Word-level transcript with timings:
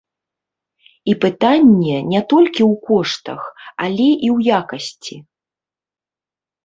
І 1.13 1.13
пытанне 1.25 1.97
не 2.13 2.21
толькі 2.33 2.63
ў 2.71 2.79
коштах, 2.87 3.41
але 3.89 4.07
і 4.09 4.27
ў 4.35 4.59
якасці! 4.63 5.15